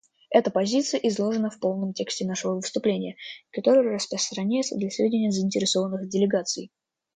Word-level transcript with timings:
Эта 0.31 0.49
позиция 0.49 0.99
изложена 1.01 1.51
в 1.51 1.59
полном 1.59 1.93
тексте 1.93 2.25
нашего 2.25 2.55
выступления, 2.55 3.17
который 3.51 3.93
распространяется 3.93 4.75
для 4.75 4.89
сведения 4.89 5.29
заинтересованных 5.29 6.09
делегаций. 6.09 6.71